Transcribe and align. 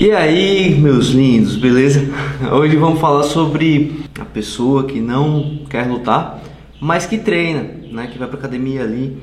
E 0.00 0.12
aí, 0.12 0.76
meus 0.76 1.08
lindos, 1.08 1.56
beleza? 1.56 2.08
Hoje 2.52 2.76
vamos 2.76 3.00
falar 3.00 3.24
sobre 3.24 4.00
a 4.16 4.24
pessoa 4.24 4.84
que 4.84 5.00
não 5.00 5.62
quer 5.68 5.88
lutar, 5.88 6.40
mas 6.80 7.04
que 7.04 7.18
treina, 7.18 7.68
né? 7.90 8.06
Que 8.06 8.16
vai 8.16 8.28
pra 8.28 8.38
academia 8.38 8.84
ali 8.84 9.18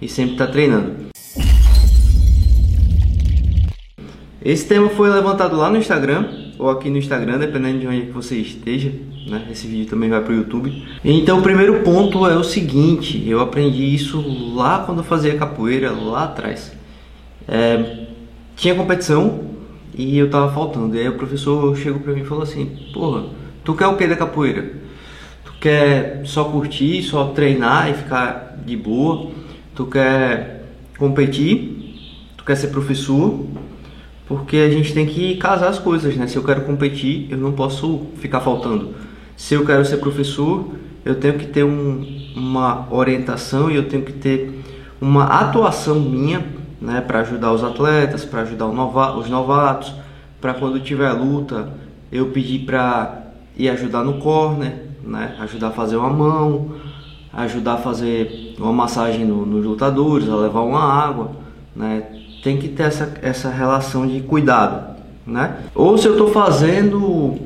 e 0.00 0.08
sempre 0.08 0.36
tá 0.36 0.46
treinando. 0.46 1.08
Esse 4.40 4.68
tema 4.68 4.88
foi 4.90 5.10
levantado 5.10 5.56
lá 5.56 5.68
no 5.68 5.78
Instagram 5.78 6.28
ou 6.60 6.70
aqui 6.70 6.88
no 6.88 6.98
Instagram, 6.98 7.40
dependendo 7.40 7.80
de 7.80 7.88
onde 7.88 8.02
você 8.12 8.36
esteja. 8.36 8.92
Né? 9.26 9.48
Esse 9.50 9.66
vídeo 9.66 9.90
também 9.90 10.08
vai 10.08 10.20
para 10.20 10.32
o 10.32 10.36
YouTube. 10.36 10.72
Então, 11.04 11.40
o 11.40 11.42
primeiro 11.42 11.80
ponto 11.80 12.24
é 12.24 12.36
o 12.36 12.44
seguinte: 12.44 13.28
eu 13.28 13.40
aprendi 13.40 13.92
isso 13.92 14.24
lá 14.54 14.84
quando 14.86 14.98
eu 14.98 15.04
fazia 15.04 15.36
capoeira, 15.36 15.90
lá 15.90 16.22
atrás. 16.22 16.70
É, 17.48 18.06
tinha 18.54 18.76
competição 18.76 19.49
e 19.94 20.18
eu 20.18 20.30
tava 20.30 20.52
faltando. 20.52 20.96
E 20.96 21.00
aí 21.00 21.08
o 21.08 21.16
professor 21.16 21.76
chegou 21.76 22.00
para 22.00 22.12
mim 22.12 22.22
e 22.22 22.24
falou 22.24 22.42
assim: 22.42 22.66
Porra, 22.92 23.24
tu 23.64 23.74
quer 23.74 23.86
o 23.86 23.96
que 23.96 24.06
da 24.06 24.16
capoeira? 24.16 24.72
Tu 25.44 25.52
quer 25.60 26.22
só 26.24 26.44
curtir, 26.44 27.02
só 27.02 27.26
treinar 27.26 27.90
e 27.90 27.94
ficar 27.94 28.56
de 28.64 28.76
boa? 28.76 29.30
Tu 29.74 29.86
quer 29.86 30.64
competir? 30.98 31.96
Tu 32.36 32.44
quer 32.44 32.56
ser 32.56 32.68
professor? 32.68 33.46
porque 34.30 34.58
a 34.58 34.70
gente 34.70 34.94
tem 34.94 35.06
que 35.06 35.34
casar 35.38 35.70
as 35.70 35.80
coisas, 35.80 36.14
né? 36.14 36.28
Se 36.28 36.36
eu 36.36 36.44
quero 36.44 36.60
competir, 36.60 37.26
eu 37.32 37.36
não 37.36 37.50
posso 37.50 38.02
ficar 38.20 38.38
faltando. 38.38 38.94
Se 39.36 39.54
eu 39.54 39.66
quero 39.66 39.84
ser 39.84 39.96
professor, 39.96 40.68
eu 41.04 41.16
tenho 41.16 41.34
que 41.34 41.46
ter 41.46 41.64
um, 41.64 42.06
uma 42.36 42.86
orientação 42.94 43.68
e 43.68 43.74
eu 43.74 43.88
tenho 43.88 44.04
que 44.04 44.12
ter 44.12 44.62
uma 45.00 45.24
atuação 45.24 45.98
minha, 45.98 46.46
né, 46.80 47.00
para 47.00 47.20
ajudar 47.20 47.52
os 47.52 47.62
atletas, 47.62 48.24
para 48.24 48.42
ajudar 48.42 48.66
nova, 48.68 49.16
os 49.16 49.28
novatos, 49.28 49.92
para 50.40 50.54
quando 50.54 50.80
tiver 50.80 51.12
luta, 51.12 51.68
eu 52.10 52.26
pedir 52.30 52.60
para 52.60 53.22
ir 53.56 53.68
ajudar 53.68 54.02
no 54.02 54.14
corner, 54.14 54.86
né, 55.02 55.36
ajudar 55.40 55.68
a 55.68 55.72
fazer 55.72 55.96
uma 55.96 56.10
mão, 56.10 56.74
ajudar 57.32 57.74
a 57.74 57.78
fazer 57.78 58.54
uma 58.58 58.72
massagem 58.72 59.24
no, 59.24 59.44
nos 59.44 59.64
lutadores, 59.64 60.28
a 60.28 60.36
levar 60.36 60.62
uma 60.62 60.82
água, 60.82 61.32
né? 61.76 62.04
tem 62.42 62.56
que 62.58 62.68
ter 62.68 62.84
essa, 62.84 63.12
essa 63.22 63.50
relação 63.50 64.06
de 64.06 64.20
cuidado, 64.20 64.96
né? 65.26 65.58
Ou 65.74 65.96
se 65.98 66.06
eu 66.06 66.12
estou 66.12 66.30
fazendo, 66.30 67.38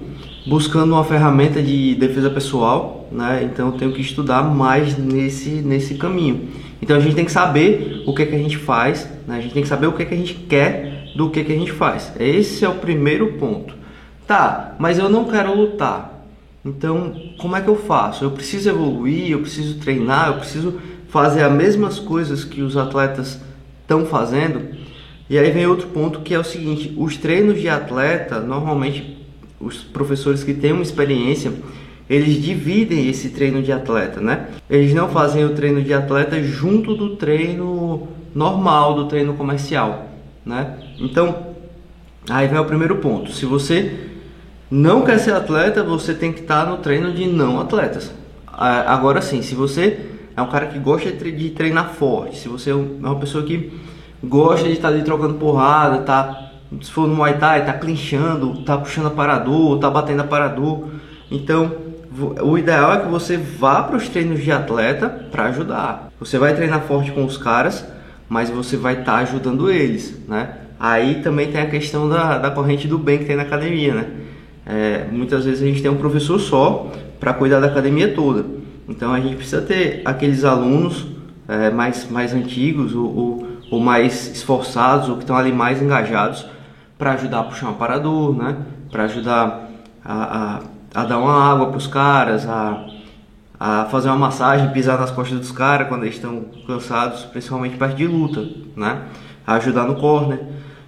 buscando 0.46 0.92
uma 0.92 1.04
ferramenta 1.04 1.62
de 1.62 1.94
defesa 1.94 2.28
pessoal, 2.28 3.08
né? 3.10 3.42
Então 3.44 3.68
eu 3.68 3.72
tenho 3.72 3.92
que 3.92 4.00
estudar 4.00 4.42
mais 4.42 4.96
nesse, 4.98 5.50
nesse 5.50 5.94
caminho. 5.94 6.48
Então 6.82 6.96
a 6.96 7.00
gente 7.00 7.14
tem 7.14 7.24
que 7.24 7.32
saber 7.32 8.02
o 8.06 8.14
que, 8.14 8.22
é 8.22 8.26
que 8.26 8.34
a 8.34 8.38
gente 8.38 8.58
faz, 8.58 9.08
né? 9.26 9.38
a 9.38 9.40
gente 9.40 9.54
tem 9.54 9.62
que 9.62 9.68
saber 9.68 9.86
o 9.86 9.92
que, 9.92 10.02
é 10.02 10.06
que 10.06 10.14
a 10.14 10.16
gente 10.16 10.34
quer 10.34 11.12
do 11.16 11.30
que, 11.30 11.40
é 11.40 11.44
que 11.44 11.52
a 11.52 11.56
gente 11.56 11.72
faz. 11.72 12.12
Esse 12.18 12.64
é 12.64 12.68
o 12.68 12.74
primeiro 12.74 13.34
ponto. 13.34 13.74
Tá, 14.26 14.74
mas 14.78 14.98
eu 14.98 15.08
não 15.08 15.24
quero 15.24 15.54
lutar. 15.54 16.26
Então, 16.64 17.14
como 17.38 17.56
é 17.56 17.60
que 17.60 17.68
eu 17.68 17.76
faço? 17.76 18.24
Eu 18.24 18.30
preciso 18.30 18.68
evoluir, 18.68 19.30
eu 19.30 19.40
preciso 19.40 19.78
treinar, 19.78 20.28
eu 20.28 20.34
preciso 20.38 20.80
fazer 21.08 21.42
as 21.42 21.52
mesmas 21.52 21.98
coisas 21.98 22.42
que 22.44 22.62
os 22.62 22.76
atletas 22.76 23.38
estão 23.82 24.06
fazendo. 24.06 24.62
E 25.28 25.38
aí 25.38 25.50
vem 25.50 25.66
outro 25.66 25.88
ponto 25.88 26.20
que 26.20 26.34
é 26.34 26.38
o 26.38 26.44
seguinte: 26.44 26.94
os 26.96 27.16
treinos 27.16 27.60
de 27.60 27.68
atleta, 27.68 28.40
normalmente 28.40 29.13
os 29.64 29.78
professores 29.78 30.44
que 30.44 30.52
têm 30.52 30.72
uma 30.72 30.82
experiência, 30.82 31.52
eles 32.08 32.40
dividem 32.42 33.08
esse 33.08 33.30
treino 33.30 33.62
de 33.62 33.72
atleta, 33.72 34.20
né? 34.20 34.48
Eles 34.68 34.92
não 34.92 35.08
fazem 35.08 35.44
o 35.44 35.54
treino 35.54 35.82
de 35.82 35.94
atleta 35.94 36.42
junto 36.42 36.94
do 36.94 37.16
treino 37.16 38.08
normal, 38.34 38.94
do 38.94 39.06
treino 39.06 39.34
comercial, 39.34 40.06
né? 40.44 40.76
Então, 40.98 41.54
aí 42.28 42.46
vem 42.46 42.58
o 42.58 42.64
primeiro 42.64 42.96
ponto. 42.96 43.32
Se 43.32 43.46
você 43.46 44.10
não 44.70 45.02
quer 45.02 45.18
ser 45.18 45.32
atleta, 45.32 45.82
você 45.82 46.12
tem 46.12 46.32
que 46.32 46.40
estar 46.40 46.66
no 46.66 46.78
treino 46.78 47.12
de 47.12 47.26
não 47.26 47.60
atletas. 47.60 48.12
Agora 48.46 49.22
sim, 49.22 49.40
se 49.40 49.54
você 49.54 49.98
é 50.36 50.42
um 50.42 50.48
cara 50.48 50.66
que 50.66 50.78
gosta 50.78 51.10
de 51.10 51.50
treinar 51.50 51.90
forte, 51.94 52.39
se 52.39 52.48
você 52.48 52.70
é 52.70 52.74
uma 52.74 53.16
pessoa 53.16 53.44
que 53.44 53.72
gosta 54.22 54.66
de 54.66 54.74
estar 54.74 54.89
ali 54.89 55.02
trocando 55.02 55.34
porrada, 55.34 55.98
tá? 56.02 56.43
Se 56.83 56.90
for 56.90 57.07
no 57.07 57.14
Muay 57.14 57.39
Thai, 57.39 57.64
tá 57.64 57.73
clinchando, 57.73 58.62
tá 58.62 58.77
puxando 58.79 59.07
aparador, 59.07 59.79
tá 59.79 59.90
batendo 59.90 60.20
aparador. 60.20 60.89
Então, 61.30 61.73
o 62.42 62.57
ideal 62.57 62.92
é 62.95 63.01
que 63.01 63.08
você 63.08 63.36
vá 63.36 63.83
para 63.83 63.96
os 63.96 64.08
treinos 64.08 64.42
de 64.42 64.52
atleta 64.52 65.08
para 65.08 65.46
ajudar. 65.46 66.08
Você 66.20 66.39
vai 66.39 66.55
treinar 66.55 66.83
forte 66.83 67.11
com 67.11 67.24
os 67.24 67.36
caras, 67.36 67.84
mas 68.29 68.51
você 68.51 68.77
vai 68.77 69.01
estar 69.01 69.13
tá 69.13 69.18
ajudando 69.18 69.70
eles, 69.70 70.20
né? 70.29 70.55
Aí 70.79 71.17
também 71.23 71.51
tem 71.51 71.61
a 71.61 71.67
questão 71.67 72.08
da, 72.08 72.39
da 72.39 72.51
corrente 72.51 72.86
do 72.86 72.98
bem 72.98 73.18
que 73.18 73.24
tem 73.24 73.36
na 73.36 73.42
academia, 73.42 73.95
né? 73.95 74.07
É, 74.67 75.07
muitas 75.11 75.45
vezes 75.45 75.63
a 75.63 75.67
gente 75.67 75.83
tem 75.83 75.90
um 75.90 75.96
professor 75.96 76.39
só 76.39 76.90
para 77.20 77.33
cuidar 77.34 77.61
da 77.61 77.67
academia 77.67 78.14
toda. 78.14 78.45
Então 78.89 79.13
a 79.13 79.20
gente 79.20 79.36
precisa 79.36 79.63
ter 79.63 80.02
aqueles 80.05 80.45
alunos 80.45 81.07
é, 81.48 81.70
mais, 81.70 82.08
mais 82.11 82.33
antigos 82.33 82.95
ou, 82.95 83.17
ou, 83.17 83.48
ou, 83.70 83.80
mais 83.80 84.29
esforçados 84.29 85.08
ou 85.08 85.17
que 85.17 85.23
estão 85.23 85.36
ali 85.36 85.52
mais 85.52 85.83
engajados 85.83 86.46
para 86.98 87.12
ajudar 87.12 87.40
a 87.40 87.44
puxar 87.44 87.66
um 87.66 87.70
aparador, 87.70 88.36
né? 88.36 88.56
para 88.90 89.05
ajudar 89.05 89.68
a, 90.05 90.60
a, 90.94 91.00
a, 91.02 91.05
dar 91.05 91.18
uma 91.18 91.52
água 91.52 91.66
para 91.68 91.77
os 91.77 91.86
caras, 91.86 92.48
a, 92.48 92.86
a 93.58 93.84
fazer 93.86 94.08
uma 94.08 94.16
massagem, 94.16 94.70
pisar 94.70 94.98
nas 94.98 95.10
costas 95.10 95.38
dos 95.38 95.50
caras 95.50 95.88
quando 95.88 96.04
eles 96.04 96.16
estão 96.16 96.44
cansados, 96.66 97.24
principalmente 97.24 97.77
perto 97.77 97.96
de 97.96 98.06
luta, 98.06 98.46
né? 98.77 99.02
a 99.46 99.54
ajudar 99.54 99.84
no 99.84 99.96
corner. 99.96 100.40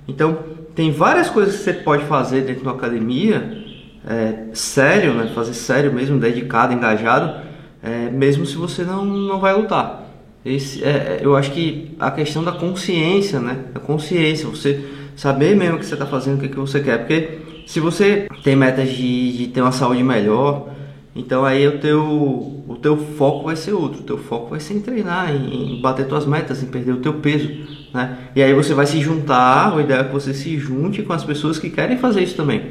Então 0.07 0.39
tem 0.75 0.93
várias 0.93 1.29
coisas 1.29 1.57
que 1.57 1.63
você 1.63 1.73
pode 1.73 2.05
fazer 2.05 2.43
dentro 2.43 2.65
da 2.65 2.71
academia, 2.71 3.65
é, 4.07 4.51
sério, 4.55 5.15
né? 5.15 5.33
fazer 5.35 5.55
sério 5.55 5.93
mesmo, 5.93 6.19
dedicado, 6.21 6.73
engajado, 6.73 7.43
é, 7.83 8.11
mesmo 8.11 8.47
se 8.47 8.57
você 8.57 8.85
não, 8.85 9.05
não 9.05 9.41
vai 9.41 9.55
lutar. 9.55 10.06
Esse, 10.47 10.85
é, 10.85 10.89
é, 10.89 11.21
eu 11.23 11.35
acho 11.35 11.51
que 11.51 11.91
a 11.99 12.09
questão 12.09 12.45
da 12.45 12.53
consciência, 12.53 13.41
né? 13.41 13.65
A 13.75 13.81
consciência, 13.81 14.47
você 14.47 14.81
saber 15.17 15.57
mesmo 15.57 15.75
o 15.75 15.79
que 15.81 15.87
você 15.87 15.95
está 15.95 16.07
fazendo, 16.07 16.39
o 16.39 16.41
que, 16.41 16.49
que 16.49 16.57
você 16.57 16.79
quer. 16.79 16.99
Porque 16.99 17.39
se 17.67 17.81
você 17.81 18.29
tem 18.45 18.55
metas 18.55 18.89
de, 18.91 19.37
de 19.37 19.49
ter 19.49 19.61
uma 19.61 19.73
saúde 19.73 20.05
melhor, 20.05 20.69
então 21.17 21.45
aí 21.45 21.67
o 21.67 21.79
teu, 21.79 22.01
o 22.01 22.79
teu 22.81 22.97
foco 22.97 23.47
vai 23.47 23.57
ser 23.57 23.73
outro. 23.73 24.03
O 24.03 24.05
teu 24.05 24.19
foco 24.19 24.51
vai 24.51 24.61
ser 24.61 24.75
em 24.75 24.81
treinar, 24.81 25.35
em, 25.35 25.79
em 25.79 25.81
bater 25.81 26.07
tuas 26.07 26.25
metas, 26.25 26.63
em 26.63 26.67
perder 26.67 26.93
o 26.93 26.99
teu 26.99 27.15
peso, 27.15 27.51
né? 27.93 28.17
E 28.37 28.41
aí 28.41 28.55
você 28.55 28.73
vai 28.73 28.87
se 28.87 29.01
juntar, 29.01 29.75
o 29.75 29.81
ideal 29.81 30.03
é 30.03 30.05
que 30.05 30.13
você 30.13 30.33
se 30.33 30.57
junte 30.59 31.03
com 31.03 31.13
as 31.13 31.25
pessoas 31.25 31.59
que 31.59 31.71
querem 31.71 31.99
fazer 31.99 32.23
isso 32.23 32.37
também, 32.37 32.67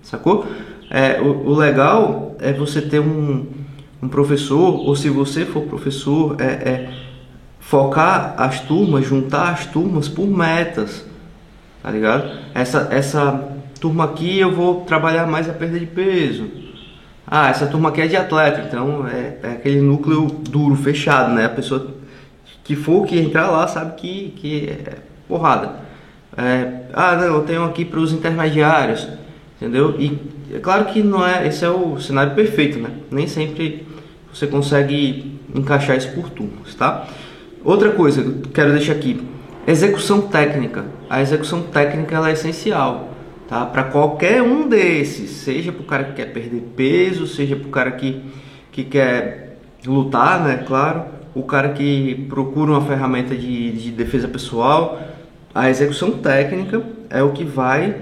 sacou? 0.00 0.46
É, 0.88 1.20
o, 1.20 1.48
o 1.48 1.56
legal 1.56 2.36
é 2.38 2.52
você 2.52 2.80
ter 2.80 3.00
um, 3.00 3.46
um 4.00 4.08
professor, 4.08 4.74
ou 4.74 4.94
se 4.94 5.08
você 5.08 5.44
for 5.44 5.62
professor, 5.62 6.36
é, 6.40 6.44
é 6.44 7.05
focar 7.66 8.34
as 8.38 8.60
turmas, 8.60 9.04
juntar 9.04 9.50
as 9.50 9.66
turmas 9.66 10.08
por 10.08 10.28
metas, 10.28 11.04
tá 11.82 11.90
ligado? 11.90 12.30
Essa, 12.54 12.86
essa 12.92 13.44
turma 13.80 14.04
aqui 14.04 14.38
eu 14.38 14.54
vou 14.54 14.82
trabalhar 14.82 15.26
mais 15.26 15.50
a 15.50 15.52
perda 15.52 15.76
de 15.76 15.86
peso. 15.86 16.48
Ah, 17.26 17.48
essa 17.50 17.66
turma 17.66 17.88
aqui 17.88 18.02
é 18.02 18.06
de 18.06 18.16
atleta, 18.16 18.64
então 18.68 19.04
é, 19.08 19.38
é 19.42 19.52
aquele 19.54 19.80
núcleo 19.80 20.26
duro, 20.48 20.76
fechado, 20.76 21.34
né? 21.34 21.46
A 21.46 21.48
pessoa 21.48 21.88
que 22.62 22.76
for 22.76 23.04
que 23.04 23.18
entrar 23.18 23.50
lá 23.50 23.66
sabe 23.66 23.96
que, 23.96 24.32
que 24.36 24.68
é 24.68 24.98
porrada. 25.26 25.80
É, 26.36 26.82
ah, 26.92 27.16
não, 27.16 27.24
eu 27.24 27.40
tenho 27.42 27.64
aqui 27.64 27.84
para 27.84 27.98
os 27.98 28.12
intermediários, 28.12 29.08
entendeu? 29.60 29.96
E 29.98 30.16
é 30.54 30.60
claro 30.60 30.84
que 30.84 31.02
não 31.02 31.26
é, 31.26 31.48
esse 31.48 31.64
é 31.64 31.68
o 31.68 31.98
cenário 31.98 32.32
perfeito, 32.32 32.78
né? 32.78 32.90
Nem 33.10 33.26
sempre 33.26 33.84
você 34.32 34.46
consegue 34.46 35.40
encaixar 35.52 35.96
isso 35.96 36.12
por 36.12 36.30
turmas, 36.30 36.72
tá? 36.76 37.08
Outra 37.66 37.90
coisa 37.90 38.22
que 38.22 38.28
eu 38.28 38.52
quero 38.54 38.70
deixar 38.70 38.92
aqui, 38.92 39.20
execução 39.66 40.20
técnica. 40.20 40.84
A 41.10 41.20
execução 41.20 41.62
técnica 41.62 42.14
ela 42.14 42.30
é 42.30 42.32
essencial, 42.32 43.08
tá? 43.48 43.66
Para 43.66 43.82
qualquer 43.82 44.40
um 44.40 44.68
desses, 44.68 45.30
seja 45.30 45.72
para 45.72 45.82
o 45.82 45.84
cara 45.84 46.04
que 46.04 46.12
quer 46.12 46.26
perder 46.26 46.62
peso, 46.76 47.26
seja 47.26 47.56
para 47.56 47.66
o 47.66 47.70
cara 47.72 47.90
que, 47.90 48.22
que 48.70 48.84
quer 48.84 49.58
lutar, 49.84 50.44
né? 50.44 50.62
Claro, 50.64 51.06
o 51.34 51.42
cara 51.42 51.70
que 51.70 52.26
procura 52.28 52.70
uma 52.70 52.82
ferramenta 52.82 53.34
de, 53.34 53.72
de 53.72 53.90
defesa 53.90 54.28
pessoal, 54.28 55.02
a 55.52 55.68
execução 55.68 56.12
técnica 56.12 56.80
é 57.10 57.20
o 57.20 57.32
que 57.32 57.42
vai 57.42 57.96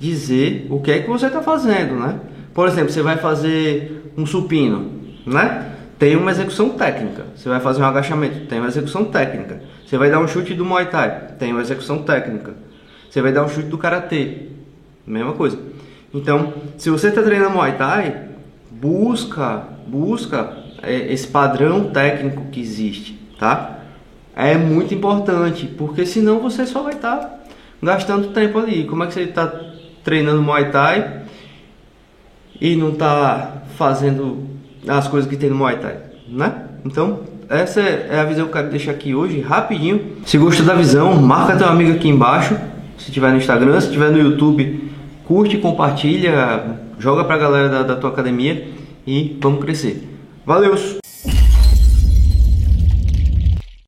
dizer 0.00 0.66
o 0.70 0.80
que 0.80 0.90
é 0.90 1.00
que 1.00 1.10
você 1.10 1.26
está 1.26 1.42
fazendo, 1.42 1.96
né? 1.96 2.18
Por 2.54 2.66
exemplo, 2.66 2.90
você 2.90 3.02
vai 3.02 3.18
fazer 3.18 4.10
um 4.16 4.24
supino, 4.24 4.90
né? 5.26 5.71
Tem 6.02 6.16
uma 6.16 6.32
execução 6.32 6.70
técnica. 6.70 7.26
Você 7.36 7.48
vai 7.48 7.60
fazer 7.60 7.80
um 7.80 7.84
agachamento, 7.84 8.46
tem 8.46 8.58
uma 8.58 8.66
execução 8.66 9.04
técnica. 9.04 9.62
Você 9.86 9.96
vai 9.96 10.10
dar 10.10 10.18
um 10.18 10.26
chute 10.26 10.52
do 10.52 10.64
Muay 10.64 10.86
Thai, 10.86 11.28
tem 11.38 11.52
uma 11.52 11.60
execução 11.60 12.02
técnica. 12.02 12.54
Você 13.08 13.22
vai 13.22 13.30
dar 13.30 13.44
um 13.44 13.48
chute 13.48 13.68
do 13.68 13.78
Karatê, 13.78 14.48
mesma 15.06 15.32
coisa. 15.34 15.56
Então, 16.12 16.54
se 16.76 16.90
você 16.90 17.06
está 17.06 17.22
treinando 17.22 17.52
Muay 17.52 17.76
Thai, 17.76 18.30
busca, 18.68 19.62
busca 19.86 20.56
é, 20.82 21.12
esse 21.12 21.28
padrão 21.28 21.92
técnico 21.92 22.46
que 22.50 22.60
existe, 22.60 23.16
tá? 23.38 23.78
É 24.34 24.56
muito 24.58 24.92
importante, 24.92 25.66
porque 25.68 26.04
senão 26.04 26.40
você 26.40 26.66
só 26.66 26.82
vai 26.82 26.94
estar 26.94 27.16
tá 27.16 27.38
gastando 27.80 28.32
tempo 28.32 28.58
ali. 28.58 28.86
Como 28.86 29.04
é 29.04 29.06
que 29.06 29.14
você 29.14 29.20
está 29.20 29.46
treinando 30.02 30.42
Muay 30.42 30.68
Thai 30.72 31.22
e 32.60 32.74
não 32.74 32.90
tá 32.90 33.62
fazendo 33.76 34.61
as 34.86 35.08
coisas 35.08 35.28
que 35.28 35.36
tem 35.36 35.50
no 35.50 35.56
Muay 35.56 35.76
Thai, 35.76 35.96
né? 36.28 36.54
Então, 36.84 37.20
essa 37.48 37.80
é 37.80 38.18
a 38.18 38.24
visão 38.24 38.44
que 38.44 38.50
eu 38.50 38.54
quero 38.54 38.70
deixar 38.70 38.92
aqui 38.92 39.14
hoje, 39.14 39.40
rapidinho. 39.40 40.16
Se 40.24 40.38
gostou 40.38 40.64
da 40.64 40.74
visão, 40.74 41.20
marca 41.20 41.56
teu 41.56 41.68
amigo 41.68 41.92
aqui 41.92 42.08
embaixo, 42.08 42.56
se 42.98 43.12
tiver 43.12 43.30
no 43.30 43.36
Instagram, 43.36 43.80
se 43.80 43.90
tiver 43.90 44.10
no 44.10 44.18
YouTube, 44.18 44.90
curte, 45.26 45.58
compartilha, 45.58 46.78
joga 46.98 47.24
pra 47.24 47.36
galera 47.36 47.68
da, 47.68 47.82
da 47.82 47.96
tua 47.96 48.10
academia 48.10 48.68
e 49.06 49.36
vamos 49.40 49.60
crescer. 49.60 50.08
Valeu! 50.46 51.01